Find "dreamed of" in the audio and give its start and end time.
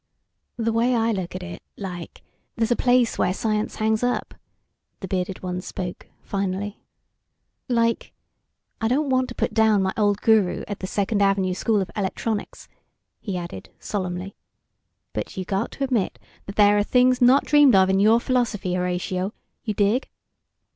17.45-17.87